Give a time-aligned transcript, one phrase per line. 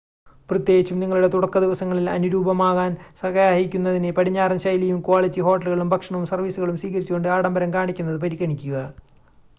[0.49, 8.77] പ്രത്യേകിച്ചും നിങ്ങളുടെ തുടക്കദിവസങ്ങളിൽ അനുരൂപമാകാൻ സഹായിക്കുന്നതിന് പടിഞ്ഞാറൻ ശൈലിയും ക്വാളിറ്റി ഹോട്ടലുകളും ഭക്ഷണവും സർവീസുകളും സ്വീകരിച്ചുകൊണ്ട് ആഡംഭരം കാണിക്കുന്നത് പരിഗണിക്കുക